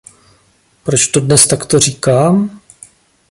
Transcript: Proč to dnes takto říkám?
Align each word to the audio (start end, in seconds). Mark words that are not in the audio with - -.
Proč 0.83 1.07
to 1.07 1.19
dnes 1.19 1.47
takto 1.47 1.79
říkám? 1.79 2.61